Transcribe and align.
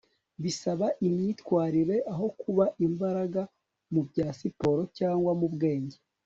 bisaba 0.43 0.87
imyitwarire 1.07 1.97
aho 2.13 2.25
kuba 2.41 2.65
imbaraga 2.87 3.41
mu 3.93 4.01
bya 4.09 4.27
siporo 4.39 4.81
cyangwa 4.97 5.31
mu 5.39 5.47
bwenge 5.55 5.97